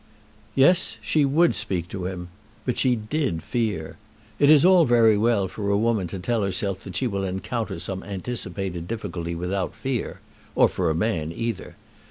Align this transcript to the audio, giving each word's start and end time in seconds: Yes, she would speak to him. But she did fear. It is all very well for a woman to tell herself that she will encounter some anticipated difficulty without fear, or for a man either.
Yes, 0.55 0.97
she 1.03 1.25
would 1.25 1.53
speak 1.53 1.87
to 1.89 2.05
him. 2.07 2.29
But 2.65 2.79
she 2.79 2.95
did 2.95 3.43
fear. 3.43 3.97
It 4.39 4.49
is 4.49 4.65
all 4.65 4.83
very 4.83 5.15
well 5.15 5.47
for 5.47 5.69
a 5.69 5.77
woman 5.77 6.07
to 6.07 6.17
tell 6.17 6.41
herself 6.41 6.79
that 6.79 6.95
she 6.95 7.05
will 7.05 7.23
encounter 7.23 7.77
some 7.77 8.01
anticipated 8.01 8.87
difficulty 8.87 9.35
without 9.35 9.75
fear, 9.75 10.19
or 10.55 10.67
for 10.67 10.89
a 10.89 10.95
man 10.95 11.31
either. 11.31 11.75